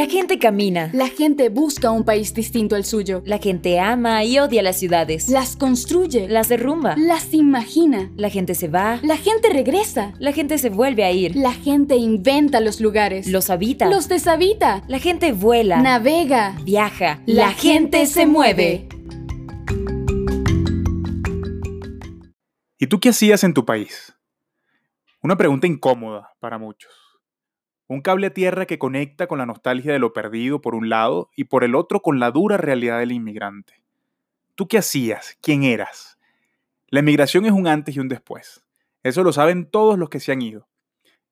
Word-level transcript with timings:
La 0.00 0.06
gente 0.06 0.38
camina. 0.38 0.88
La 0.94 1.08
gente 1.08 1.50
busca 1.50 1.90
un 1.90 2.06
país 2.06 2.32
distinto 2.32 2.74
al 2.74 2.86
suyo. 2.86 3.22
La 3.26 3.36
gente 3.36 3.78
ama 3.78 4.24
y 4.24 4.38
odia 4.38 4.62
las 4.62 4.78
ciudades. 4.78 5.28
Las 5.28 5.56
construye. 5.56 6.26
Las 6.26 6.48
derrumba. 6.48 6.94
Las 6.96 7.34
imagina. 7.34 8.10
La 8.16 8.30
gente 8.30 8.54
se 8.54 8.68
va. 8.68 8.98
La 9.02 9.18
gente 9.18 9.50
regresa. 9.50 10.14
La 10.18 10.32
gente 10.32 10.56
se 10.56 10.70
vuelve 10.70 11.04
a 11.04 11.12
ir. 11.12 11.36
La 11.36 11.52
gente 11.52 11.96
inventa 11.96 12.60
los 12.60 12.80
lugares. 12.80 13.26
Los 13.26 13.50
habita. 13.50 13.90
Los 13.90 14.08
deshabita. 14.08 14.84
La 14.88 15.00
gente 15.00 15.32
vuela. 15.32 15.82
Navega. 15.82 16.56
Viaja. 16.64 17.20
La, 17.26 17.52
gente, 17.52 18.06
se 18.06 18.24
mueve. 18.24 18.88
¿Y 22.78 22.86
tú 22.86 23.00
qué 23.00 23.10
hacías 23.10 23.44
en 23.44 23.52
tu 23.52 23.66
país? 23.66 24.14
Una 25.22 25.36
pregunta 25.36 25.66
incómoda 25.66 26.32
para 26.40 26.56
muchos. 26.56 27.09
Un 27.90 28.02
cable 28.02 28.28
a 28.28 28.32
tierra 28.32 28.66
que 28.66 28.78
conecta 28.78 29.26
con 29.26 29.38
la 29.38 29.46
nostalgia 29.46 29.92
de 29.92 29.98
lo 29.98 30.12
perdido 30.12 30.60
por 30.60 30.76
un 30.76 30.88
lado 30.88 31.28
y 31.34 31.46
por 31.46 31.64
el 31.64 31.74
otro 31.74 32.02
con 32.02 32.20
la 32.20 32.30
dura 32.30 32.56
realidad 32.56 33.00
del 33.00 33.10
inmigrante. 33.10 33.82
¿Tú 34.54 34.68
qué 34.68 34.78
hacías? 34.78 35.36
¿Quién 35.42 35.64
eras? 35.64 36.16
La 36.86 37.00
inmigración 37.00 37.46
es 37.46 37.50
un 37.50 37.66
antes 37.66 37.96
y 37.96 37.98
un 37.98 38.06
después. 38.06 38.64
Eso 39.02 39.24
lo 39.24 39.32
saben 39.32 39.68
todos 39.68 39.98
los 39.98 40.08
que 40.08 40.20
se 40.20 40.30
han 40.30 40.40
ido. 40.40 40.68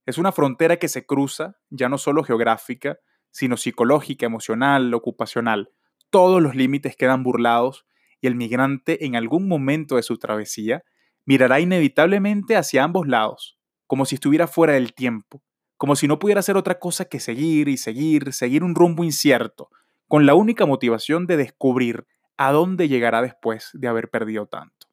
Es 0.05 0.19
una 0.19 0.33
frontera 0.33 0.79
que 0.79 0.89
se 0.89 1.07
cruza, 1.07 1.55
ya 1.71 1.89
no 1.89 1.97
solo 1.97 2.25
geográfica, 2.25 2.99
sino 3.31 3.57
psicológica, 3.57 4.27
emocional, 4.27 4.93
ocupacional. 4.95 5.71
Todos 6.11 6.43
los 6.43 6.57
límites 6.57 6.97
quedan 6.97 7.23
burlados 7.23 7.87
y 8.21 8.27
el 8.27 8.35
migrante 8.35 9.07
en 9.07 9.15
algún 9.15 9.47
momento 9.47 9.95
de 9.95 10.03
su 10.03 10.19
travesía 10.19 10.83
mirará 11.25 11.61
inevitablemente 11.61 12.57
hacia 12.57 12.83
ambos 12.83 13.07
lados, 13.07 13.61
como 13.87 14.07
si 14.07 14.17
estuviera 14.17 14.49
fuera 14.49 14.73
del 14.73 14.93
tiempo, 14.93 15.41
como 15.79 15.97
si 15.97 16.09
no 16.09 16.19
pudiera 16.19 16.41
hacer 16.41 16.57
otra 16.57 16.79
cosa 16.79 17.07
que 17.07 17.21
seguir 17.21 17.69
y 17.69 17.77
seguir, 17.77 18.33
seguir 18.33 18.65
un 18.65 18.75
rumbo 18.75 19.05
incierto, 19.05 19.71
con 20.09 20.27
la 20.27 20.35
única 20.35 20.67
motivación 20.67 21.27
de 21.27 21.37
descubrir 21.37 22.07
a 22.37 22.53
dónde 22.53 22.89
llegará 22.89 23.23
después 23.23 23.71
de 23.73 23.89
haber 23.89 24.11
perdido 24.11 24.47
tanto. 24.47 24.89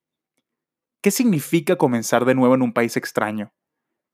¿Qué 1.02 1.12
significa 1.12 1.76
comenzar 1.76 2.26
de 2.26 2.36
nuevo 2.36 2.56
en 2.56 2.62
un 2.62 2.74
país 2.74 2.98
extraño? 2.98 3.52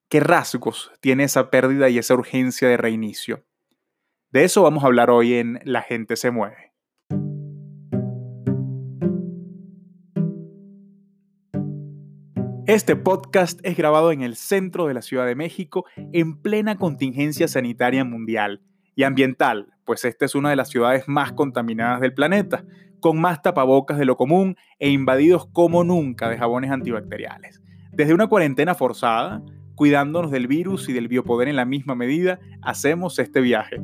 ¿Qué 0.09 0.19
rasgos 0.19 0.91
tiene 0.99 1.25
esa 1.25 1.49
pérdida 1.49 1.89
y 1.89 1.97
esa 1.97 2.13
urgencia 2.13 2.67
de 2.67 2.77
reinicio? 2.77 3.45
De 4.29 4.43
eso 4.43 4.63
vamos 4.63 4.83
a 4.83 4.87
hablar 4.87 5.09
hoy 5.09 5.35
en 5.35 5.59
La 5.63 5.81
gente 5.81 6.15
se 6.15 6.31
mueve. 6.31 6.70
Este 12.71 12.95
podcast 12.95 13.59
es 13.63 13.75
grabado 13.75 14.13
en 14.13 14.21
el 14.21 14.37
centro 14.37 14.87
de 14.87 14.93
la 14.93 15.01
Ciudad 15.01 15.25
de 15.25 15.35
México 15.35 15.83
en 16.13 16.37
plena 16.37 16.77
contingencia 16.77 17.49
sanitaria 17.49 18.05
mundial 18.05 18.61
y 18.95 19.03
ambiental, 19.03 19.73
pues 19.83 20.05
esta 20.05 20.23
es 20.23 20.35
una 20.35 20.51
de 20.51 20.55
las 20.55 20.69
ciudades 20.69 21.03
más 21.05 21.33
contaminadas 21.33 21.99
del 21.99 22.13
planeta, 22.13 22.63
con 23.01 23.19
más 23.19 23.41
tapabocas 23.41 23.97
de 23.97 24.05
lo 24.05 24.15
común 24.15 24.55
e 24.79 24.89
invadidos 24.89 25.47
como 25.47 25.83
nunca 25.83 26.29
de 26.29 26.37
jabones 26.37 26.71
antibacteriales. 26.71 27.61
Desde 27.91 28.13
una 28.13 28.27
cuarentena 28.27 28.73
forzada, 28.73 29.43
cuidándonos 29.75 30.31
del 30.31 30.47
virus 30.47 30.87
y 30.87 30.93
del 30.93 31.09
biopoder 31.09 31.49
en 31.49 31.57
la 31.57 31.65
misma 31.65 31.95
medida, 31.95 32.39
hacemos 32.61 33.19
este 33.19 33.41
viaje 33.41 33.81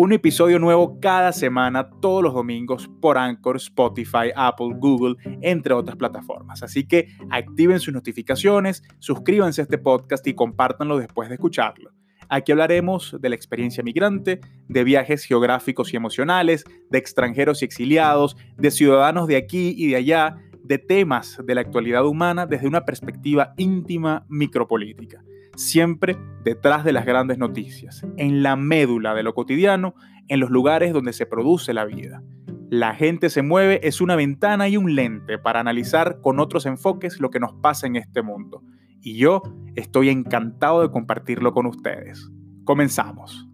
un 0.00 0.12
episodio 0.12 0.60
nuevo 0.60 1.00
cada 1.00 1.32
semana, 1.32 1.90
todos 1.90 2.22
los 2.22 2.32
domingos, 2.32 2.88
por 3.00 3.18
Anchor, 3.18 3.56
Spotify, 3.56 4.30
Apple, 4.36 4.76
Google, 4.76 5.16
entre 5.40 5.74
otras 5.74 5.96
plataformas. 5.96 6.62
Así 6.62 6.86
que 6.86 7.08
activen 7.30 7.80
sus 7.80 7.92
notificaciones, 7.92 8.84
suscríbanse 9.00 9.60
a 9.60 9.64
este 9.64 9.76
podcast 9.76 10.24
y 10.28 10.34
compártanlo 10.34 10.98
después 10.98 11.28
de 11.28 11.34
escucharlo. 11.34 11.90
Aquí 12.28 12.52
hablaremos 12.52 13.16
de 13.20 13.28
la 13.28 13.34
experiencia 13.34 13.82
migrante, 13.82 14.40
de 14.68 14.84
viajes 14.84 15.24
geográficos 15.24 15.92
y 15.92 15.96
emocionales, 15.96 16.64
de 16.90 16.98
extranjeros 16.98 17.62
y 17.62 17.64
exiliados, 17.64 18.36
de 18.56 18.70
ciudadanos 18.70 19.26
de 19.26 19.34
aquí 19.34 19.74
y 19.76 19.88
de 19.88 19.96
allá, 19.96 20.36
de 20.68 20.78
temas 20.78 21.40
de 21.44 21.54
la 21.54 21.62
actualidad 21.62 22.06
humana 22.06 22.46
desde 22.46 22.68
una 22.68 22.84
perspectiva 22.84 23.54
íntima 23.56 24.24
micropolítica 24.28 25.24
siempre 25.58 26.16
detrás 26.44 26.84
de 26.84 26.92
las 26.92 27.04
grandes 27.04 27.36
noticias, 27.36 28.06
en 28.16 28.42
la 28.42 28.56
médula 28.56 29.14
de 29.14 29.24
lo 29.24 29.34
cotidiano, 29.34 29.94
en 30.28 30.40
los 30.40 30.50
lugares 30.50 30.92
donde 30.92 31.12
se 31.12 31.26
produce 31.26 31.74
la 31.74 31.84
vida. 31.84 32.22
La 32.70 32.94
gente 32.94 33.28
se 33.28 33.42
mueve 33.42 33.80
es 33.82 34.00
una 34.00 34.14
ventana 34.14 34.68
y 34.68 34.76
un 34.76 34.94
lente 34.94 35.38
para 35.38 35.60
analizar 35.60 36.20
con 36.20 36.38
otros 36.38 36.64
enfoques 36.66 37.18
lo 37.18 37.30
que 37.30 37.40
nos 37.40 37.54
pasa 37.54 37.86
en 37.86 37.96
este 37.96 38.22
mundo. 38.22 38.62
Y 39.00 39.16
yo 39.16 39.42
estoy 39.74 40.10
encantado 40.10 40.82
de 40.82 40.90
compartirlo 40.90 41.52
con 41.52 41.66
ustedes. 41.66 42.30
Comenzamos. 42.64 43.48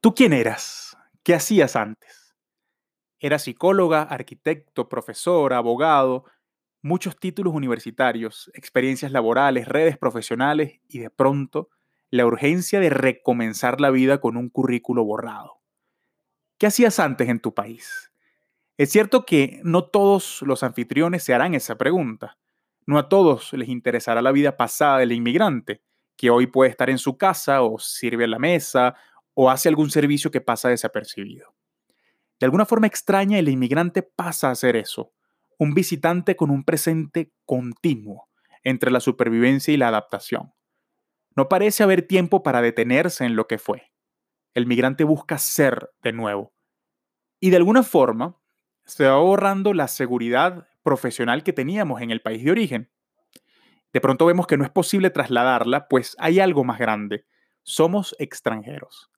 ¿Tú 0.00 0.14
quién 0.14 0.32
eras? 0.32 0.96
¿Qué 1.22 1.34
hacías 1.34 1.76
antes? 1.76 2.21
¿Eras 3.22 3.44
psicóloga, 3.44 4.02
arquitecto, 4.02 4.88
profesor, 4.88 5.52
abogado, 5.52 6.24
muchos 6.82 7.16
títulos 7.16 7.54
universitarios, 7.54 8.50
experiencias 8.52 9.12
laborales, 9.12 9.68
redes 9.68 9.96
profesionales 9.96 10.80
y 10.88 10.98
de 10.98 11.08
pronto 11.08 11.68
la 12.10 12.26
urgencia 12.26 12.80
de 12.80 12.90
recomenzar 12.90 13.80
la 13.80 13.90
vida 13.90 14.20
con 14.20 14.36
un 14.36 14.48
currículo 14.48 15.04
borrado. 15.04 15.60
¿Qué 16.58 16.66
hacías 16.66 16.98
antes 16.98 17.28
en 17.28 17.38
tu 17.38 17.54
país? 17.54 18.12
Es 18.76 18.90
cierto 18.90 19.24
que 19.24 19.60
no 19.62 19.84
todos 19.84 20.42
los 20.42 20.64
anfitriones 20.64 21.22
se 21.22 21.32
harán 21.32 21.54
esa 21.54 21.78
pregunta. 21.78 22.38
No 22.86 22.98
a 22.98 23.08
todos 23.08 23.52
les 23.52 23.68
interesará 23.68 24.20
la 24.20 24.32
vida 24.32 24.56
pasada 24.56 24.98
del 24.98 25.12
inmigrante, 25.12 25.80
que 26.16 26.30
hoy 26.30 26.48
puede 26.48 26.72
estar 26.72 26.90
en 26.90 26.98
su 26.98 27.16
casa 27.16 27.62
o 27.62 27.78
sirve 27.78 28.24
a 28.24 28.28
la 28.28 28.40
mesa 28.40 28.96
o 29.34 29.48
hace 29.48 29.68
algún 29.68 29.90
servicio 29.92 30.32
que 30.32 30.40
pasa 30.40 30.70
desapercibido. 30.70 31.54
De 32.42 32.46
alguna 32.46 32.66
forma 32.66 32.88
extraña, 32.88 33.38
el 33.38 33.48
inmigrante 33.48 34.02
pasa 34.02 34.48
a 34.48 34.50
hacer 34.50 34.74
eso, 34.74 35.12
un 35.60 35.74
visitante 35.74 36.34
con 36.34 36.50
un 36.50 36.64
presente 36.64 37.32
continuo 37.44 38.28
entre 38.64 38.90
la 38.90 38.98
supervivencia 38.98 39.72
y 39.72 39.76
la 39.76 39.86
adaptación. 39.86 40.52
No 41.36 41.48
parece 41.48 41.84
haber 41.84 42.02
tiempo 42.02 42.42
para 42.42 42.60
detenerse 42.60 43.24
en 43.24 43.36
lo 43.36 43.46
que 43.46 43.58
fue. 43.58 43.92
El 44.54 44.66
migrante 44.66 45.04
busca 45.04 45.38
ser 45.38 45.92
de 46.02 46.12
nuevo. 46.12 46.52
Y 47.38 47.50
de 47.50 47.58
alguna 47.58 47.84
forma 47.84 48.36
se 48.86 49.06
va 49.06 49.18
borrando 49.18 49.72
la 49.72 49.86
seguridad 49.86 50.66
profesional 50.82 51.44
que 51.44 51.52
teníamos 51.52 52.02
en 52.02 52.10
el 52.10 52.22
país 52.22 52.42
de 52.42 52.50
origen. 52.50 52.90
De 53.92 54.00
pronto 54.00 54.26
vemos 54.26 54.48
que 54.48 54.56
no 54.56 54.64
es 54.64 54.70
posible 54.70 55.10
trasladarla, 55.10 55.86
pues 55.86 56.16
hay 56.18 56.40
algo 56.40 56.64
más 56.64 56.80
grande. 56.80 57.24
Somos 57.62 58.16
extranjeros. 58.18 59.12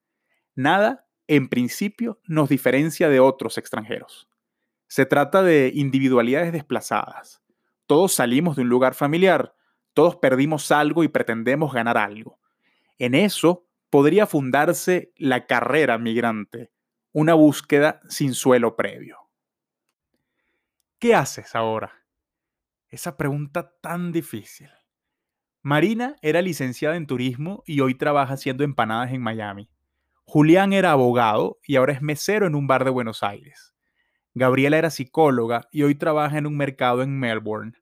Nada, 0.54 1.06
en 1.26 1.48
principio, 1.48 2.20
nos 2.26 2.48
diferencia 2.48 3.08
de 3.08 3.20
otros 3.20 3.58
extranjeros. 3.58 4.28
Se 4.86 5.06
trata 5.06 5.42
de 5.42 5.72
individualidades 5.74 6.52
desplazadas. 6.52 7.42
Todos 7.86 8.12
salimos 8.12 8.56
de 8.56 8.62
un 8.62 8.68
lugar 8.68 8.94
familiar, 8.94 9.54
todos 9.92 10.16
perdimos 10.16 10.70
algo 10.70 11.04
y 11.04 11.08
pretendemos 11.08 11.72
ganar 11.72 11.96
algo. 11.98 12.38
En 12.98 13.14
eso 13.14 13.66
podría 13.90 14.26
fundarse 14.26 15.12
la 15.16 15.46
carrera 15.46 15.98
migrante, 15.98 16.70
una 17.12 17.34
búsqueda 17.34 18.00
sin 18.08 18.34
suelo 18.34 18.76
previo. 18.76 19.18
¿Qué 20.98 21.14
haces 21.14 21.54
ahora? 21.54 21.92
Esa 22.88 23.16
pregunta 23.16 23.74
tan 23.80 24.12
difícil. 24.12 24.70
Marina 25.62 26.16
era 26.22 26.42
licenciada 26.42 26.96
en 26.96 27.06
turismo 27.06 27.62
y 27.66 27.80
hoy 27.80 27.94
trabaja 27.94 28.34
haciendo 28.34 28.64
empanadas 28.64 29.12
en 29.12 29.22
Miami. 29.22 29.70
Julián 30.26 30.72
era 30.72 30.92
abogado 30.92 31.58
y 31.62 31.76
ahora 31.76 31.92
es 31.92 32.02
mesero 32.02 32.46
en 32.46 32.54
un 32.54 32.66
bar 32.66 32.84
de 32.84 32.90
Buenos 32.90 33.22
Aires. 33.22 33.74
Gabriela 34.34 34.78
era 34.78 34.90
psicóloga 34.90 35.68
y 35.70 35.82
hoy 35.82 35.94
trabaja 35.94 36.38
en 36.38 36.46
un 36.46 36.56
mercado 36.56 37.02
en 37.02 37.18
Melbourne. 37.18 37.72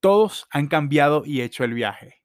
Todos 0.00 0.46
han 0.50 0.68
cambiado 0.68 1.22
y 1.26 1.42
hecho 1.42 1.64
el 1.64 1.74
viaje. 1.74 2.22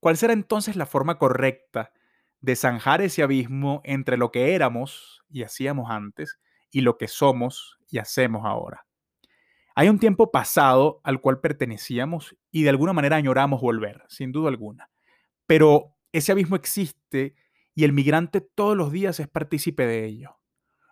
¿Cuál 0.00 0.16
será 0.16 0.32
entonces 0.32 0.74
la 0.74 0.86
forma 0.86 1.16
correcta 1.16 1.92
de 2.40 2.56
zanjar 2.56 3.02
ese 3.02 3.22
abismo 3.22 3.80
entre 3.84 4.16
lo 4.16 4.32
que 4.32 4.54
éramos 4.54 5.22
y 5.30 5.44
hacíamos 5.44 5.90
antes 5.90 6.40
y 6.72 6.80
lo 6.80 6.98
que 6.98 7.06
somos 7.06 7.78
y 7.88 7.98
hacemos 7.98 8.44
ahora? 8.44 8.84
Hay 9.76 9.88
un 9.88 10.00
tiempo 10.00 10.32
pasado 10.32 11.00
al 11.04 11.20
cual 11.20 11.40
pertenecíamos 11.40 12.36
y 12.50 12.64
de 12.64 12.70
alguna 12.70 12.92
manera 12.92 13.16
añoramos 13.16 13.60
volver, 13.60 14.02
sin 14.08 14.32
duda 14.32 14.48
alguna. 14.48 14.90
Pero 15.46 15.94
ese 16.10 16.32
abismo 16.32 16.56
existe 16.56 17.36
y 17.74 17.84
el 17.84 17.92
migrante 17.92 18.40
todos 18.40 18.76
los 18.76 18.92
días 18.92 19.20
es 19.20 19.28
partícipe 19.28 19.86
de 19.86 20.04
ello. 20.04 20.38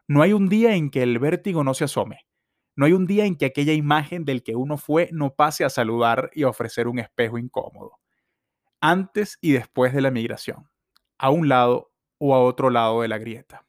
No 0.09 0.23
hay 0.23 0.32
un 0.32 0.49
día 0.49 0.75
en 0.75 0.91
que 0.91 1.03
el 1.03 1.19
vértigo 1.19 1.62
no 1.62 1.75
se 1.75 1.85
asome. 1.85 2.27
No 2.75 2.87
hay 2.87 2.93
un 2.93 3.06
día 3.06 3.27
en 3.27 3.37
que 3.37 3.47
aquella 3.47 3.73
imagen 3.73 4.25
del 4.25 4.43
que 4.43 4.56
uno 4.56 4.79
fue 4.79 5.09
no 5.12 5.35
pase 5.35 5.65
a 5.65 5.71
saludar 5.71 6.31
y 6.35 6.44
a 6.44 6.49
ofrecer 6.49 6.88
un 6.88 6.99
espejo 6.99 7.38
incómodo. 7.38 7.99
Antes 8.81 9.38
y 9.41 9.53
después 9.53 9.93
de 9.93 10.00
la 10.00 10.11
migración. 10.11 10.71
A 11.19 11.31
un 11.31 11.49
lado 11.49 11.93
o 12.19 12.35
a 12.35 12.41
otro 12.41 12.71
lado 12.71 13.03
de 13.03 13.09
la 13.09 13.19
grieta. 13.19 13.67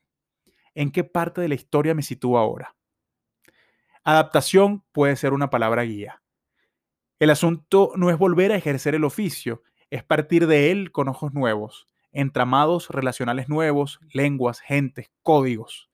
¿En 0.73 0.91
qué 0.91 1.03
parte 1.03 1.41
de 1.41 1.49
la 1.49 1.55
historia 1.55 1.93
me 1.93 2.03
sitúo 2.03 2.37
ahora? 2.37 2.75
Adaptación 4.03 4.83
puede 4.93 5.15
ser 5.15 5.33
una 5.33 5.49
palabra 5.49 5.83
guía. 5.83 6.23
El 7.19 7.29
asunto 7.29 7.91
no 7.95 8.09
es 8.09 8.17
volver 8.17 8.51
a 8.51 8.55
ejercer 8.55 8.95
el 8.95 9.03
oficio, 9.03 9.61
es 9.91 10.03
partir 10.03 10.47
de 10.47 10.71
él 10.71 10.91
con 10.91 11.07
ojos 11.07 11.33
nuevos, 11.33 11.87
entramados 12.11 12.89
relacionales 12.89 13.49
nuevos, 13.49 13.99
lenguas, 14.11 14.59
gentes, 14.59 15.11
códigos. 15.23 15.89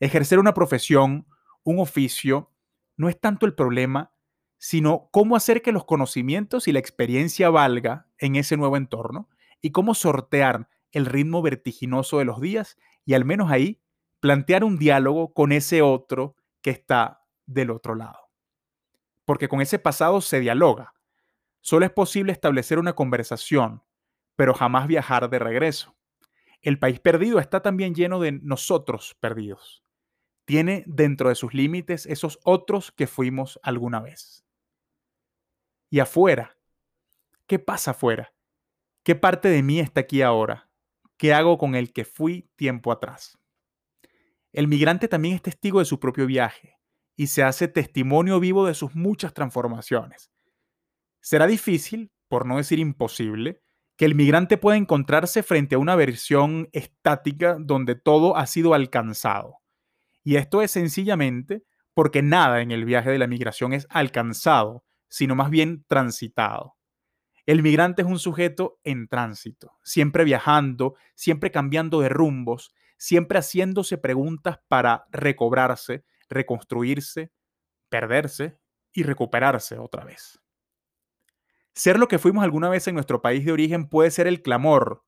Ejercer 0.00 0.38
una 0.38 0.54
profesión, 0.54 1.26
un 1.62 1.78
oficio, 1.78 2.52
no 2.96 3.08
es 3.08 3.18
tanto 3.18 3.46
el 3.46 3.54
problema, 3.54 4.12
sino 4.58 5.08
cómo 5.12 5.36
hacer 5.36 5.62
que 5.62 5.72
los 5.72 5.84
conocimientos 5.84 6.68
y 6.68 6.72
la 6.72 6.78
experiencia 6.78 7.50
valga 7.50 8.06
en 8.18 8.36
ese 8.36 8.56
nuevo 8.56 8.76
entorno 8.76 9.28
y 9.60 9.70
cómo 9.70 9.94
sortear 9.94 10.68
el 10.92 11.06
ritmo 11.06 11.42
vertiginoso 11.42 12.18
de 12.18 12.24
los 12.24 12.40
días 12.40 12.76
y 13.04 13.14
al 13.14 13.24
menos 13.24 13.50
ahí 13.50 13.80
plantear 14.20 14.64
un 14.64 14.78
diálogo 14.78 15.34
con 15.34 15.52
ese 15.52 15.82
otro 15.82 16.36
que 16.62 16.70
está 16.70 17.22
del 17.46 17.70
otro 17.70 17.94
lado. 17.94 18.18
Porque 19.24 19.48
con 19.48 19.60
ese 19.60 19.78
pasado 19.78 20.20
se 20.20 20.40
dialoga. 20.40 20.94
Solo 21.60 21.84
es 21.84 21.92
posible 21.92 22.32
establecer 22.32 22.78
una 22.78 22.94
conversación, 22.94 23.82
pero 24.36 24.54
jamás 24.54 24.86
viajar 24.86 25.28
de 25.28 25.38
regreso. 25.38 25.96
El 26.62 26.78
país 26.78 27.00
perdido 27.00 27.38
está 27.38 27.62
también 27.62 27.94
lleno 27.94 28.20
de 28.20 28.32
nosotros 28.32 29.16
perdidos. 29.20 29.82
Tiene 30.44 30.84
dentro 30.86 31.28
de 31.28 31.34
sus 31.34 31.54
límites 31.54 32.06
esos 32.06 32.38
otros 32.44 32.92
que 32.92 33.06
fuimos 33.06 33.58
alguna 33.62 34.00
vez. 34.00 34.44
Y 35.90 36.00
afuera, 36.00 36.56
¿qué 37.46 37.58
pasa 37.58 37.92
afuera? 37.92 38.34
¿Qué 39.02 39.14
parte 39.14 39.48
de 39.48 39.62
mí 39.62 39.80
está 39.80 40.00
aquí 40.00 40.22
ahora? 40.22 40.70
¿Qué 41.16 41.32
hago 41.32 41.58
con 41.58 41.74
el 41.74 41.92
que 41.92 42.04
fui 42.04 42.50
tiempo 42.56 42.92
atrás? 42.92 43.38
El 44.52 44.68
migrante 44.68 45.08
también 45.08 45.34
es 45.34 45.42
testigo 45.42 45.78
de 45.78 45.84
su 45.84 46.00
propio 46.00 46.26
viaje 46.26 46.78
y 47.16 47.28
se 47.28 47.42
hace 47.42 47.68
testimonio 47.68 48.40
vivo 48.40 48.66
de 48.66 48.74
sus 48.74 48.94
muchas 48.94 49.32
transformaciones. 49.32 50.30
Será 51.20 51.46
difícil, 51.46 52.12
por 52.28 52.46
no 52.46 52.58
decir 52.58 52.78
imposible, 52.78 53.62
que 53.96 54.04
el 54.04 54.14
migrante 54.14 54.58
pueda 54.58 54.76
encontrarse 54.76 55.42
frente 55.42 55.74
a 55.74 55.78
una 55.78 55.96
versión 55.96 56.68
estática 56.72 57.56
donde 57.58 57.94
todo 57.94 58.36
ha 58.36 58.46
sido 58.46 58.74
alcanzado. 58.74 59.58
Y 60.22 60.36
esto 60.36 60.60
es 60.60 60.70
sencillamente 60.70 61.64
porque 61.94 62.20
nada 62.20 62.60
en 62.60 62.70
el 62.70 62.84
viaje 62.84 63.10
de 63.10 63.18
la 63.18 63.26
migración 63.26 63.72
es 63.72 63.86
alcanzado, 63.88 64.84
sino 65.08 65.34
más 65.34 65.50
bien 65.50 65.84
transitado. 65.88 66.76
El 67.46 67.62
migrante 67.62 68.02
es 68.02 68.08
un 68.08 68.18
sujeto 68.18 68.80
en 68.84 69.08
tránsito, 69.08 69.78
siempre 69.82 70.24
viajando, 70.24 70.96
siempre 71.14 71.50
cambiando 71.50 72.00
de 72.00 72.08
rumbos, 72.08 72.74
siempre 72.98 73.38
haciéndose 73.38 73.98
preguntas 73.98 74.58
para 74.68 75.06
recobrarse, 75.10 76.04
reconstruirse, 76.28 77.32
perderse 77.88 78.58
y 78.92 79.04
recuperarse 79.04 79.78
otra 79.78 80.04
vez. 80.04 80.40
Ser 81.76 81.98
lo 81.98 82.08
que 82.08 82.18
fuimos 82.18 82.42
alguna 82.42 82.70
vez 82.70 82.88
en 82.88 82.94
nuestro 82.94 83.20
país 83.20 83.44
de 83.44 83.52
origen 83.52 83.90
puede 83.90 84.10
ser 84.10 84.26
el 84.26 84.40
clamor 84.40 85.04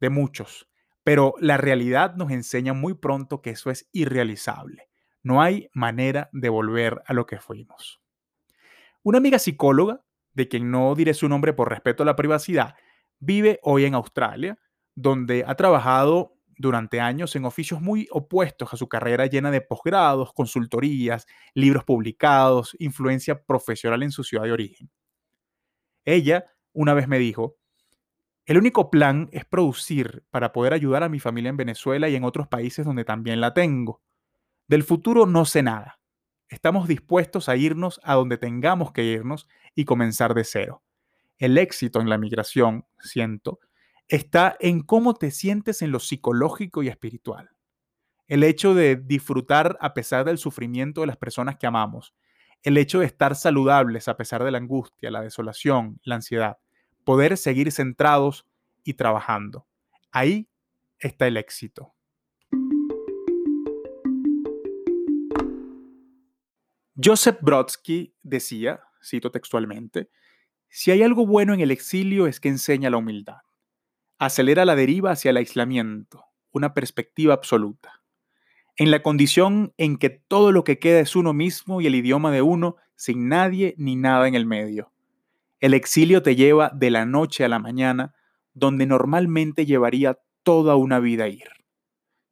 de 0.00 0.08
muchos, 0.08 0.66
pero 1.04 1.34
la 1.40 1.58
realidad 1.58 2.14
nos 2.16 2.30
enseña 2.30 2.72
muy 2.72 2.94
pronto 2.94 3.42
que 3.42 3.50
eso 3.50 3.70
es 3.70 3.86
irrealizable. 3.92 4.88
No 5.22 5.42
hay 5.42 5.68
manera 5.74 6.30
de 6.32 6.48
volver 6.48 7.02
a 7.04 7.12
lo 7.12 7.26
que 7.26 7.38
fuimos. 7.38 8.00
Una 9.02 9.18
amiga 9.18 9.38
psicóloga, 9.38 10.06
de 10.32 10.48
quien 10.48 10.70
no 10.70 10.94
diré 10.94 11.12
su 11.12 11.28
nombre 11.28 11.52
por 11.52 11.68
respeto 11.68 12.02
a 12.02 12.06
la 12.06 12.16
privacidad, 12.16 12.76
vive 13.18 13.60
hoy 13.62 13.84
en 13.84 13.94
Australia, 13.94 14.58
donde 14.94 15.44
ha 15.46 15.54
trabajado 15.54 16.32
durante 16.56 16.98
años 16.98 17.36
en 17.36 17.44
oficios 17.44 17.82
muy 17.82 18.08
opuestos 18.10 18.72
a 18.72 18.78
su 18.78 18.88
carrera 18.88 19.26
llena 19.26 19.50
de 19.50 19.60
posgrados, 19.60 20.32
consultorías, 20.32 21.26
libros 21.52 21.84
publicados, 21.84 22.74
influencia 22.78 23.44
profesional 23.44 24.02
en 24.02 24.12
su 24.12 24.24
ciudad 24.24 24.44
de 24.44 24.52
origen. 24.52 24.90
Ella 26.06 26.46
una 26.72 26.94
vez 26.94 27.08
me 27.08 27.18
dijo, 27.18 27.56
el 28.44 28.58
único 28.58 28.90
plan 28.90 29.28
es 29.32 29.44
producir 29.44 30.24
para 30.30 30.52
poder 30.52 30.72
ayudar 30.72 31.02
a 31.02 31.08
mi 31.08 31.18
familia 31.18 31.48
en 31.50 31.56
Venezuela 31.56 32.08
y 32.08 32.14
en 32.14 32.22
otros 32.22 32.46
países 32.46 32.86
donde 32.86 33.04
también 33.04 33.40
la 33.40 33.52
tengo. 33.54 34.02
Del 34.68 34.84
futuro 34.84 35.26
no 35.26 35.44
sé 35.44 35.62
nada. 35.62 35.98
Estamos 36.48 36.86
dispuestos 36.86 37.48
a 37.48 37.56
irnos 37.56 38.00
a 38.04 38.14
donde 38.14 38.38
tengamos 38.38 38.92
que 38.92 39.02
irnos 39.02 39.48
y 39.74 39.84
comenzar 39.84 40.32
de 40.34 40.44
cero. 40.44 40.84
El 41.38 41.58
éxito 41.58 42.00
en 42.00 42.08
la 42.08 42.18
migración, 42.18 42.86
siento, 43.00 43.58
está 44.06 44.56
en 44.60 44.82
cómo 44.82 45.14
te 45.14 45.32
sientes 45.32 45.82
en 45.82 45.90
lo 45.90 45.98
psicológico 45.98 46.84
y 46.84 46.88
espiritual. 46.88 47.50
El 48.28 48.44
hecho 48.44 48.74
de 48.74 48.94
disfrutar 48.94 49.76
a 49.80 49.92
pesar 49.92 50.24
del 50.24 50.38
sufrimiento 50.38 51.00
de 51.00 51.08
las 51.08 51.16
personas 51.16 51.56
que 51.56 51.66
amamos 51.66 52.14
el 52.62 52.76
hecho 52.78 53.00
de 53.00 53.06
estar 53.06 53.36
saludables 53.36 54.08
a 54.08 54.16
pesar 54.16 54.42
de 54.44 54.50
la 54.50 54.58
angustia, 54.58 55.10
la 55.10 55.20
desolación, 55.20 56.00
la 56.02 56.16
ansiedad, 56.16 56.58
poder 57.04 57.36
seguir 57.36 57.70
centrados 57.72 58.46
y 58.84 58.94
trabajando. 58.94 59.66
Ahí 60.10 60.48
está 60.98 61.26
el 61.26 61.36
éxito. 61.36 61.94
Joseph 67.02 67.38
Brodsky 67.42 68.14
decía, 68.22 68.80
cito 69.04 69.30
textualmente, 69.30 70.10
si 70.68 70.90
hay 70.90 71.02
algo 71.02 71.26
bueno 71.26 71.54
en 71.54 71.60
el 71.60 71.70
exilio 71.70 72.26
es 72.26 72.40
que 72.40 72.48
enseña 72.48 72.90
la 72.90 72.96
humildad. 72.96 73.42
Acelera 74.18 74.64
la 74.64 74.74
deriva 74.74 75.10
hacia 75.10 75.30
el 75.30 75.36
aislamiento, 75.36 76.24
una 76.52 76.72
perspectiva 76.72 77.34
absoluta 77.34 78.02
en 78.76 78.90
la 78.90 79.02
condición 79.02 79.72
en 79.78 79.96
que 79.96 80.10
todo 80.10 80.52
lo 80.52 80.64
que 80.64 80.78
queda 80.78 81.00
es 81.00 81.16
uno 81.16 81.32
mismo 81.32 81.80
y 81.80 81.86
el 81.86 81.94
idioma 81.94 82.30
de 82.30 82.42
uno, 82.42 82.76
sin 82.94 83.28
nadie 83.28 83.74
ni 83.78 83.96
nada 83.96 84.28
en 84.28 84.34
el 84.34 84.46
medio. 84.46 84.92
El 85.60 85.72
exilio 85.72 86.22
te 86.22 86.36
lleva 86.36 86.70
de 86.74 86.90
la 86.90 87.06
noche 87.06 87.44
a 87.44 87.48
la 87.48 87.58
mañana, 87.58 88.14
donde 88.52 88.86
normalmente 88.86 89.64
llevaría 89.64 90.18
toda 90.42 90.76
una 90.76 91.00
vida 91.00 91.28
ir. 91.28 91.48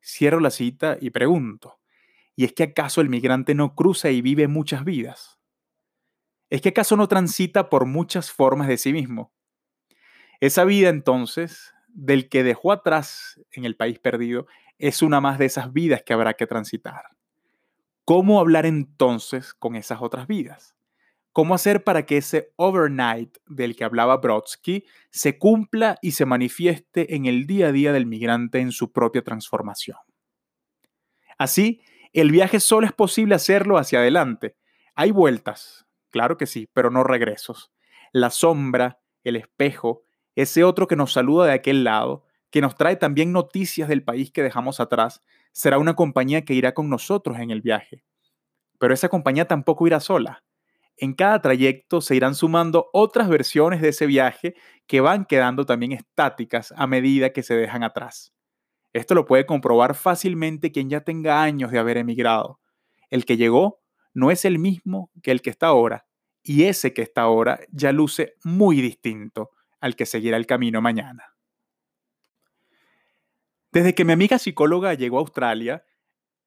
Cierro 0.03 0.41
la 0.41 0.51
cita 0.51 0.99
y 1.01 1.11
pregunto, 1.11 1.81
¿y 2.37 2.45
es 2.45 2.53
que 2.53 2.65
acaso 2.65 3.01
el 3.01 3.09
migrante 3.09 3.55
no 3.55 3.75
cruza 3.75 4.11
y 4.11 4.21
vive 4.21 4.47
muchas 4.47 4.85
vidas? 4.85 5.39
¿Es 6.51 6.61
que 6.61 6.69
acaso 6.69 6.97
no 6.97 7.09
transita 7.09 7.71
por 7.71 7.87
muchas 7.87 8.31
formas 8.31 8.69
de 8.69 8.77
sí 8.77 8.93
mismo? 8.93 9.33
Esa 10.41 10.65
vida 10.65 10.91
entonces, 10.91 11.73
del 11.89 12.29
que 12.29 12.45
dejó 12.45 12.73
atrás 12.73 13.41
en 13.51 13.65
el 13.65 13.77
país 13.77 13.99
perdido, 13.99 14.47
es 14.79 15.03
una 15.03 15.21
más 15.21 15.39
de 15.39 15.47
esas 15.47 15.73
vidas 15.73 16.03
que 16.03 16.13
habrá 16.13 16.35
que 16.35 16.47
transitar. 16.47 17.05
¿Cómo 18.05 18.41
hablar 18.41 18.67
entonces 18.67 19.55
con 19.55 19.77
esas 19.77 20.03
otras 20.03 20.27
vidas? 20.27 20.75
¿Cómo 21.33 21.55
hacer 21.55 21.83
para 21.83 22.07
que 22.07 22.19
ese 22.19 22.53
overnight 22.57 23.39
del 23.47 23.75
que 23.75 23.85
hablaba 23.85 24.19
Brodsky 24.19 24.85
se 25.11 25.39
cumpla 25.39 25.99
y 26.01 26.13
se 26.13 26.27
manifieste 26.27 27.17
en 27.17 27.27
el 27.27 27.47
día 27.47 27.69
a 27.69 27.73
día 27.73 27.93
del 27.93 28.07
migrante 28.07 28.61
en 28.61 28.71
su 28.71 28.93
propia 28.93 29.25
transformación? 29.25 29.99
Así, 31.39 31.81
el 32.13 32.31
viaje 32.31 32.61
solo 32.61 32.87
es 32.87 32.93
posible 32.93 33.35
hacerlo 33.35 33.79
hacia 33.79 33.99
adelante. 33.99 34.57
Hay 34.95 35.11
vueltas, 35.11 35.87
claro 36.11 36.37
que 36.37 36.47
sí, 36.47 36.71
pero 36.73 36.91
no 36.91 37.03
regresos. 37.03 37.73
La 38.13 38.31
sombra, 38.31 39.01
el 39.25 39.35
espejo, 39.35 40.05
ese 40.37 40.63
otro 40.63 40.87
que 40.87 40.95
nos 40.95 41.13
saluda 41.13 41.47
de 41.47 41.53
aquel 41.53 41.83
lado, 41.83 42.27
que 42.55 42.61
nos 42.61 42.77
trae 42.77 42.95
también 42.95 43.33
noticias 43.33 43.89
del 43.89 44.05
país 44.05 44.31
que 44.31 44.45
dejamos 44.45 44.79
atrás, 44.79 45.21
será 45.51 45.79
una 45.79 45.97
compañía 45.97 46.45
que 46.45 46.55
irá 46.55 46.73
con 46.73 46.89
nosotros 46.89 47.41
en 47.41 47.51
el 47.51 47.63
viaje. 47.63 48.05
Pero 48.79 48.95
esa 48.95 49.09
compañía 49.09 49.49
tampoco 49.49 49.89
irá 49.89 49.99
sola. 49.99 50.45
En 50.97 51.15
cada 51.15 51.43
trayecto 51.43 52.01
se 52.01 52.15
irán 52.15 52.37
sumando 52.37 52.91
otras 52.93 53.29
versiones 53.29 53.83
de 53.83 53.89
ese 53.89 54.07
viaje 54.07 54.55
que 54.87 55.01
van 55.01 55.25
quedando 55.25 55.67
también 55.67 55.91
estáticas 55.91 56.73
a 56.77 56.87
medida 56.87 57.31
que 57.31 57.43
se 57.43 57.57
dejan 57.57 57.83
atrás. 57.83 58.33
Esto 58.93 59.17
lo 59.17 59.27
puede 59.27 59.47
comprobar 59.47 59.97
fácilmente 59.97 60.71
quien 60.71 60.89
ya 60.89 61.01
tenga 61.01 61.43
años 61.43 61.73
de 61.73 61.81
haber 61.81 61.97
emigrado. 61.97 62.61
El 63.11 63.25
que 63.25 63.37
llegó 63.37 63.81
no 64.13 64.31
es 64.31 64.45
el 64.45 64.61
mismo 64.61 65.11
que 65.25 65.33
el 65.33 65.43
que 65.43 65.51
está 65.51 65.67
ahora, 65.67 66.07
y 66.45 66.67
ese 66.67 66.95
que 66.95 67.03
está 67.03 67.23
ahora 67.23 67.59
ya 67.73 67.91
luce 67.91 68.37
muy 68.45 68.81
distinto 68.81 69.51
al 69.81 69.97
que 69.97 70.07
seguirá 70.07 70.37
el 70.37 70.47
camino 70.47 70.81
mañana. 70.81 71.34
Desde 73.75 73.93
que 73.93 74.05
mi 74.05 74.13
amiga 74.13 74.39
psicóloga 74.39 74.95
llegó 74.95 75.19
a 75.19 75.23
Australia, 75.23 75.85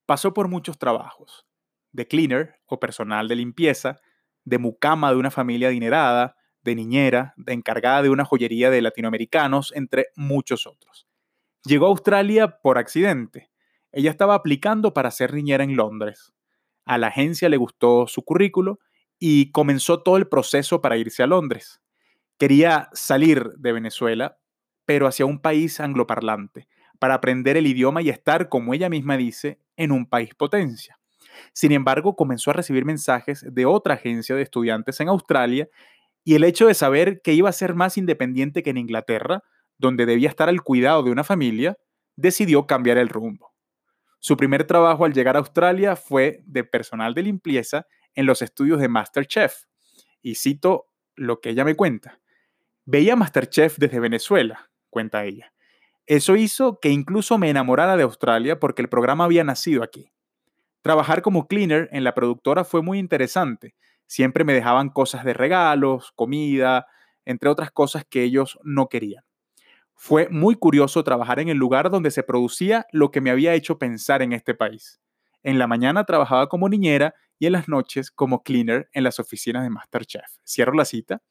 pasó 0.06 0.34
por 0.34 0.48
muchos 0.48 0.80
trabajos, 0.80 1.46
de 1.92 2.08
cleaner 2.08 2.56
o 2.68 2.80
personal 2.80 3.28
de 3.28 3.36
limpieza, 3.36 4.00
de 4.46 4.58
mucama 4.60 5.12
de 5.12 5.18
una 5.18 5.30
familia 5.30 5.68
adinerada, 5.68 6.38
de 6.62 6.76
niñera, 6.76 7.34
de 7.36 7.52
encargada 7.52 8.02
de 8.02 8.10
una 8.10 8.24
joyería 8.24 8.70
de 8.70 8.82
latinoamericanos, 8.82 9.74
entre 9.76 10.08
muchos 10.16 10.66
otros. 10.66 11.06
Llegó 11.66 11.88
a 11.88 11.90
Australia 11.90 12.60
por 12.62 12.78
accidente. 12.78 13.52
Ella 13.92 14.10
estaba 14.10 14.34
aplicando 14.34 14.94
para 14.94 15.12
ser 15.12 15.34
niñera 15.34 15.66
en 15.66 15.76
Londres. 15.76 16.32
A 16.86 16.98
la 16.98 17.08
agencia 17.08 17.50
le 17.50 17.58
gustó 17.58 18.08
su 18.08 18.24
currículo 18.24 18.80
y 19.20 19.52
comenzó 19.52 20.02
todo 20.02 20.16
el 20.16 20.30
proceso 20.30 20.82
para 20.82 20.96
irse 20.96 21.24
a 21.24 21.28
Londres. 21.28 21.82
Quería 22.38 22.88
salir 22.94 23.50
de 23.58 23.74
Venezuela, 23.74 24.38
pero 24.86 25.08
hacia 25.08 25.26
un 25.26 25.42
país 25.42 25.82
angloparlante, 25.82 26.70
para 27.00 27.16
aprender 27.16 27.58
el 27.58 27.68
idioma 27.68 28.02
y 28.02 28.10
estar, 28.10 28.50
como 28.50 28.74
ella 28.74 28.90
misma 28.90 29.18
dice, 29.18 29.60
en 29.76 29.92
un 29.92 30.06
país 30.06 30.34
potencia. 30.36 31.00
Sin 31.54 31.72
embargo, 31.72 32.16
comenzó 32.16 32.52
a 32.52 32.54
recibir 32.54 32.86
mensajes 32.86 33.46
de 33.48 33.66
otra 33.66 33.96
agencia 33.96 34.36
de 34.36 34.42
estudiantes 34.42 35.00
en 35.00 35.10
Australia 35.10 35.70
Y 36.24 36.36
el 36.36 36.44
hecho 36.44 36.68
de 36.68 36.74
saber 36.74 37.22
que 37.22 37.34
iba 37.34 37.50
a 37.50 37.54
ser 37.54 37.74
más 37.74 37.98
independiente 37.98 38.64
que 38.64 38.72
en 38.72 38.78
Inglaterra, 38.78 39.44
donde 39.78 40.06
debía 40.06 40.30
estar 40.30 40.50
al 40.50 40.62
cuidado 40.62 41.04
de 41.04 41.12
una 41.12 41.24
familia, 41.24 41.78
decidió 42.18 42.68
cambiar 42.68 42.98
el 42.98 43.10
rumbo. 43.10 43.54
Su 44.20 44.36
primer 44.36 44.66
trabajo 44.66 45.06
al 45.06 45.14
llegar 45.14 45.36
a 45.38 45.40
Australia 45.40 45.96
fue 45.96 46.42
de 46.46 46.64
personal 46.66 47.14
de 47.14 47.24
limpieza 47.24 47.86
en 48.14 48.26
los 48.26 48.42
estudios 48.42 48.80
de 48.80 48.90
MasterChef. 48.90 49.66
Y 50.22 50.36
cito 50.36 50.88
lo 51.16 51.40
que 51.40 51.52
ella 51.52 51.64
me 51.64 51.76
cuenta. 51.76 52.20
Veía 52.86 53.16
MasterChef 53.16 53.78
desde 53.78 54.00
Venezuela, 54.00 54.70
cuenta 54.90 55.24
ella. 55.24 55.54
Eso 56.08 56.38
hizo 56.38 56.80
que 56.80 56.90
incluso 56.90 57.38
me 57.38 57.50
enamorara 57.50 57.98
de 57.98 58.04
Australia 58.04 58.60
porque 58.60 58.82
el 58.82 58.88
programa 58.88 59.26
había 59.26 59.44
nacido 59.44 59.84
aquí. 59.84 60.10
Trabajar 60.82 61.22
como 61.22 61.48
cleaner 61.48 61.90
en 61.92 62.06
la 62.06 62.16
productora 62.16 62.64
fue 62.64 62.82
muy 62.82 62.98
interesante. 62.98 63.76
Siempre 64.06 64.46
me 64.46 64.54
dejaban 64.54 64.90
cosas 64.90 65.26
de 65.26 65.34
regalos, 65.34 66.14
comida, 66.16 66.88
entre 67.26 67.50
otras 67.50 67.72
cosas 67.72 68.06
que 68.10 68.24
ellos 68.24 68.58
no 68.64 68.88
querían. 68.88 69.26
Fue 69.96 70.30
muy 70.30 70.56
curioso 70.56 71.04
trabajar 71.04 71.40
en 71.40 71.50
el 71.50 71.58
lugar 71.58 71.90
donde 71.90 72.12
se 72.12 72.24
producía 72.24 72.86
lo 72.94 73.12
que 73.12 73.20
me 73.20 73.30
había 73.30 73.54
hecho 73.54 73.78
pensar 73.78 74.22
en 74.22 74.32
este 74.32 74.54
país. 74.54 75.02
En 75.44 75.60
la 75.60 75.68
mañana 75.68 76.06
trabajaba 76.06 76.48
como 76.48 76.70
niñera 76.70 77.16
y 77.38 77.48
en 77.48 77.52
las 77.52 77.68
noches 77.68 78.12
como 78.12 78.44
cleaner 78.44 78.90
en 78.94 79.04
las 79.04 79.20
oficinas 79.20 79.64
de 79.64 79.72
MasterChef. 79.72 80.38
Cierro 80.46 80.74
la 80.74 80.86
cita 80.86 81.22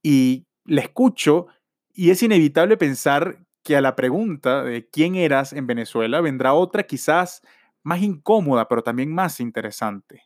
y 0.00 0.46
le 0.64 0.80
escucho 0.80 1.48
y 1.92 2.10
es 2.10 2.22
inevitable 2.22 2.78
pensar 2.78 3.44
que 3.62 3.76
a 3.76 3.80
la 3.80 3.96
pregunta 3.96 4.62
de 4.62 4.88
quién 4.88 5.14
eras 5.14 5.52
en 5.52 5.66
Venezuela 5.66 6.20
vendrá 6.20 6.54
otra 6.54 6.82
quizás 6.84 7.42
más 7.82 8.02
incómoda, 8.02 8.68
pero 8.68 8.82
también 8.82 9.12
más 9.12 9.40
interesante. 9.40 10.24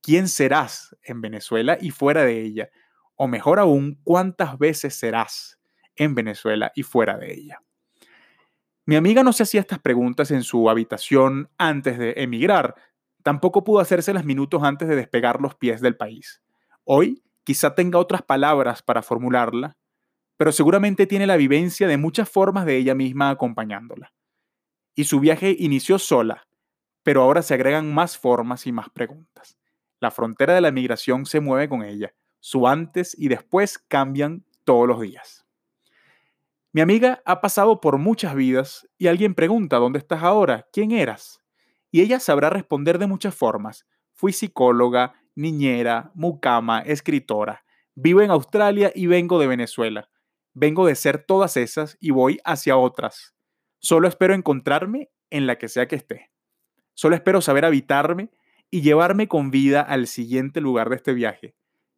¿Quién 0.00 0.28
serás 0.28 0.96
en 1.02 1.20
Venezuela 1.20 1.78
y 1.80 1.90
fuera 1.90 2.24
de 2.24 2.40
ella? 2.40 2.70
O 3.16 3.28
mejor 3.28 3.58
aún, 3.58 4.00
¿cuántas 4.04 4.58
veces 4.58 4.94
serás? 4.94 5.58
en 5.96 6.14
Venezuela 6.14 6.72
y 6.74 6.82
fuera 6.82 7.16
de 7.16 7.32
ella. 7.32 7.62
Mi 8.86 8.96
amiga 8.96 9.22
no 9.22 9.32
se 9.32 9.44
hacía 9.44 9.60
estas 9.60 9.78
preguntas 9.78 10.30
en 10.30 10.42
su 10.42 10.68
habitación 10.68 11.50
antes 11.56 11.98
de 11.98 12.14
emigrar, 12.16 12.74
tampoco 13.22 13.64
pudo 13.64 13.80
hacérselas 13.80 14.24
minutos 14.24 14.62
antes 14.62 14.88
de 14.88 14.96
despegar 14.96 15.40
los 15.40 15.54
pies 15.54 15.80
del 15.80 15.96
país. 15.96 16.42
Hoy 16.84 17.22
quizá 17.44 17.74
tenga 17.74 17.98
otras 17.98 18.22
palabras 18.22 18.82
para 18.82 19.02
formularla, 19.02 19.76
pero 20.44 20.52
seguramente 20.52 21.06
tiene 21.06 21.26
la 21.26 21.38
vivencia 21.38 21.88
de 21.88 21.96
muchas 21.96 22.28
formas 22.28 22.66
de 22.66 22.76
ella 22.76 22.94
misma 22.94 23.30
acompañándola. 23.30 24.12
Y 24.94 25.04
su 25.04 25.18
viaje 25.18 25.56
inició 25.58 25.98
sola, 25.98 26.46
pero 27.02 27.22
ahora 27.22 27.40
se 27.40 27.54
agregan 27.54 27.94
más 27.94 28.18
formas 28.18 28.66
y 28.66 28.72
más 28.72 28.90
preguntas. 28.90 29.56
La 30.00 30.10
frontera 30.10 30.54
de 30.54 30.60
la 30.60 30.70
migración 30.70 31.24
se 31.24 31.40
mueve 31.40 31.70
con 31.70 31.82
ella, 31.82 32.12
su 32.40 32.68
antes 32.68 33.16
y 33.18 33.28
después 33.28 33.78
cambian 33.78 34.44
todos 34.64 34.86
los 34.86 35.00
días. 35.00 35.46
Mi 36.72 36.82
amiga 36.82 37.22
ha 37.24 37.40
pasado 37.40 37.80
por 37.80 37.96
muchas 37.96 38.34
vidas 38.34 38.86
y 38.98 39.06
alguien 39.06 39.34
pregunta, 39.34 39.78
¿dónde 39.78 39.98
estás 39.98 40.22
ahora? 40.22 40.68
¿Quién 40.74 40.92
eras? 40.92 41.40
Y 41.90 42.02
ella 42.02 42.20
sabrá 42.20 42.50
responder 42.50 42.98
de 42.98 43.06
muchas 43.06 43.34
formas. 43.34 43.86
Fui 44.12 44.34
psicóloga, 44.34 45.14
niñera, 45.34 46.12
mucama, 46.14 46.80
escritora. 46.80 47.64
Vivo 47.94 48.20
en 48.20 48.30
Australia 48.30 48.92
y 48.94 49.06
vengo 49.06 49.38
de 49.38 49.46
Venezuela. 49.46 50.10
Vengo 50.56 50.86
de 50.86 50.94
ser 50.94 51.24
todas 51.24 51.56
esas 51.56 51.96
y 51.98 52.12
voy 52.12 52.38
hacia 52.44 52.76
otras. 52.76 53.34
Solo 53.80 54.06
espero 54.06 54.34
encontrarme 54.34 55.10
en 55.30 55.48
la 55.48 55.58
que 55.58 55.68
sea 55.68 55.88
que 55.88 55.96
esté. 55.96 56.30
Solo 56.94 57.16
espero 57.16 57.40
saber 57.40 57.64
habitarme 57.64 58.30
y 58.70 58.82
llevarme 58.82 59.26
con 59.26 59.50
vida 59.50 59.80
al 59.80 60.06
siguiente 60.06 60.60
lugar 60.60 60.90
de 60.90 60.96
este 60.96 61.12
viaje. 61.12 61.56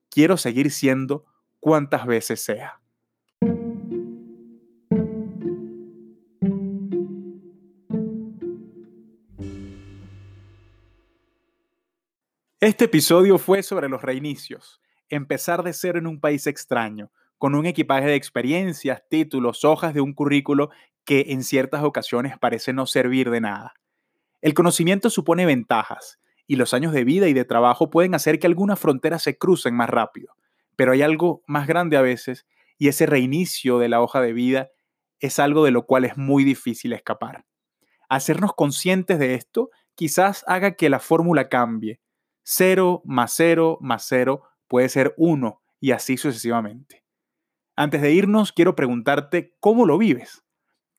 Quiero 0.09 0.39
seguir 0.39 0.71
siendo 0.71 1.27
cuantas 1.61 2.07
veces 2.07 2.43
sea. 2.43 2.81
Este 12.59 12.87
episodio 12.87 13.37
fue 13.37 13.63
sobre 13.63 13.91
los 13.91 14.01
reinicios, 14.01 14.81
empezar 15.11 15.63
de 15.63 15.75
cero 15.75 15.99
en 15.99 16.07
un 16.07 16.21
país 16.21 16.47
extraño, 16.47 17.13
con 17.39 17.55
un 17.55 17.67
equipaje 17.67 18.07
de 18.07 18.15
experiencias, 18.15 19.03
títulos, 19.09 19.65
hojas 19.65 19.95
de 19.95 20.01
un 20.01 20.15
currículo 20.15 20.71
que 21.05 21.27
en 21.29 21.43
ciertas 21.43 21.83
ocasiones 21.85 22.39
parece 22.39 22.73
no 22.73 22.87
servir 22.87 23.31
de 23.31 23.41
nada. 23.41 23.75
El 24.41 24.55
conocimiento 24.55 25.11
supone 25.11 25.47
ventajas, 25.47 26.19
y 26.47 26.57
los 26.57 26.75
años 26.75 26.93
de 26.93 27.05
vida 27.05 27.29
y 27.29 27.33
de 27.33 27.45
trabajo 27.45 27.91
pueden 27.91 28.15
hacer 28.15 28.39
que 28.39 28.47
algunas 28.47 28.79
fronteras 28.79 29.23
se 29.23 29.37
crucen 29.37 29.75
más 29.75 29.91
rápido, 29.91 30.35
pero 30.77 30.93
hay 30.93 31.03
algo 31.03 31.43
más 31.47 31.67
grande 31.67 31.97
a 31.97 32.03
veces, 32.03 32.47
y 32.79 32.89
ese 32.89 33.07
reinicio 33.07 33.79
de 33.79 33.89
la 33.89 34.01
hoja 34.01 34.21
de 34.21 34.33
vida 34.33 34.69
es 35.19 35.39
algo 35.39 35.65
de 35.65 35.71
lo 35.71 35.87
cual 35.87 36.05
es 36.05 36.17
muy 36.17 36.45
difícil 36.45 36.93
escapar. 36.93 37.45
Hacernos 38.09 38.53
conscientes 38.55 39.19
de 39.19 39.35
esto 39.35 39.71
quizás 39.95 40.45
haga 40.47 40.77
que 40.77 40.91
la 40.91 41.01
fórmula 41.01 41.49
cambie, 41.49 42.01
0 42.43 43.03
más 43.05 43.33
0 43.35 43.79
más 43.81 44.07
0 44.07 44.43
puede 44.69 44.89
ser 44.89 45.15
1 45.17 45.63
y 45.81 45.91
así 45.91 46.17
sucesivamente. 46.17 47.06
Antes 47.79 48.01
de 48.01 48.11
irnos, 48.11 48.53
quiero 48.53 48.75
preguntarte 48.75 49.55
cómo 49.61 49.85
lo 49.85 49.99
vives. 49.99 50.43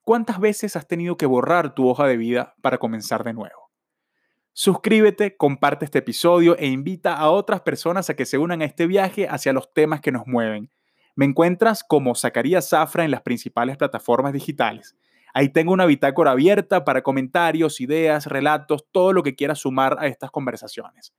¿Cuántas 0.02 0.38
veces 0.38 0.76
has 0.76 0.86
tenido 0.86 1.16
que 1.16 1.26
borrar 1.26 1.74
tu 1.74 1.88
hoja 1.88 2.06
de 2.06 2.16
vida 2.16 2.54
para 2.62 2.78
comenzar 2.78 3.24
de 3.24 3.32
nuevo? 3.32 3.72
Suscríbete, 4.52 5.36
comparte 5.36 5.84
este 5.84 5.98
episodio 5.98 6.56
e 6.56 6.68
invita 6.68 7.14
a 7.14 7.30
otras 7.30 7.62
personas 7.62 8.10
a 8.10 8.14
que 8.14 8.24
se 8.24 8.38
unan 8.38 8.62
a 8.62 8.64
este 8.64 8.86
viaje 8.86 9.26
hacia 9.28 9.52
los 9.52 9.72
temas 9.74 10.00
que 10.00 10.12
nos 10.12 10.28
mueven. 10.28 10.70
Me 11.16 11.24
encuentras 11.24 11.82
como 11.82 12.14
Zacarías 12.14 12.68
Zafra 12.68 13.04
en 13.04 13.10
las 13.10 13.22
principales 13.22 13.76
plataformas 13.76 14.32
digitales. 14.32 14.96
Ahí 15.34 15.48
tengo 15.48 15.72
una 15.72 15.84
bitácora 15.84 16.30
abierta 16.30 16.84
para 16.84 17.02
comentarios, 17.02 17.80
ideas, 17.80 18.26
relatos, 18.26 18.86
todo 18.92 19.12
lo 19.12 19.24
que 19.24 19.34
quieras 19.34 19.58
sumar 19.58 19.96
a 19.98 20.06
estas 20.06 20.30
conversaciones. 20.30 21.12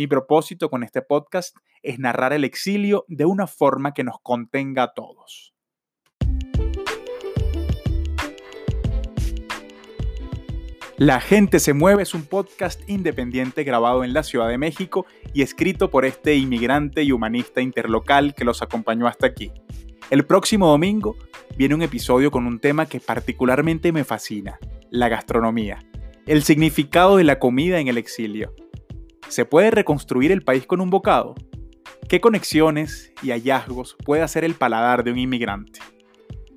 Mi 0.00 0.06
propósito 0.06 0.70
con 0.70 0.82
este 0.82 1.02
podcast 1.02 1.54
es 1.82 1.98
narrar 1.98 2.32
el 2.32 2.44
exilio 2.44 3.04
de 3.06 3.26
una 3.26 3.46
forma 3.46 3.92
que 3.92 4.02
nos 4.02 4.18
contenga 4.22 4.84
a 4.84 4.94
todos. 4.94 5.52
La 10.96 11.20
gente 11.20 11.60
se 11.60 11.74
mueve 11.74 12.04
es 12.04 12.14
un 12.14 12.24
podcast 12.24 12.80
independiente 12.88 13.62
grabado 13.62 14.02
en 14.02 14.14
la 14.14 14.22
Ciudad 14.22 14.48
de 14.48 14.56
México 14.56 15.04
y 15.34 15.42
escrito 15.42 15.90
por 15.90 16.06
este 16.06 16.34
inmigrante 16.34 17.02
y 17.02 17.12
humanista 17.12 17.60
interlocal 17.60 18.34
que 18.34 18.46
los 18.46 18.62
acompañó 18.62 19.06
hasta 19.06 19.26
aquí. 19.26 19.52
El 20.08 20.24
próximo 20.24 20.68
domingo 20.68 21.14
viene 21.58 21.74
un 21.74 21.82
episodio 21.82 22.30
con 22.30 22.46
un 22.46 22.58
tema 22.58 22.86
que 22.86 23.00
particularmente 23.00 23.92
me 23.92 24.04
fascina, 24.04 24.58
la 24.88 25.10
gastronomía, 25.10 25.84
el 26.24 26.42
significado 26.42 27.18
de 27.18 27.24
la 27.24 27.38
comida 27.38 27.80
en 27.80 27.88
el 27.88 27.98
exilio. 27.98 28.54
¿Se 29.30 29.44
puede 29.44 29.70
reconstruir 29.70 30.32
el 30.32 30.42
país 30.42 30.66
con 30.66 30.80
un 30.80 30.90
bocado? 30.90 31.36
¿Qué 32.08 32.20
conexiones 32.20 33.12
y 33.22 33.30
hallazgos 33.30 33.96
puede 34.04 34.22
hacer 34.22 34.42
el 34.42 34.54
paladar 34.54 35.04
de 35.04 35.12
un 35.12 35.18
inmigrante? 35.18 35.78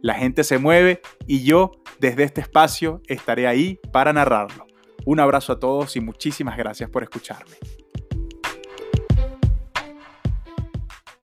La 0.02 0.16
gente 0.16 0.44
se 0.44 0.58
mueve 0.58 1.00
y 1.28 1.44
yo, 1.44 1.70
desde 2.00 2.24
este 2.24 2.42
espacio, 2.42 3.04
estaré 3.06 3.46
ahí 3.46 3.80
para 3.92 4.12
narrarlo. 4.12 4.66
Un 5.06 5.20
abrazo 5.20 5.54
a 5.54 5.60
todos 5.60 5.96
y 5.96 6.02
muchísimas 6.02 6.58
gracias 6.58 6.90
por 6.90 7.04
escucharme. 7.04 7.58